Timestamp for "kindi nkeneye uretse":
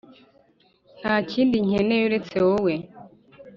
1.31-2.35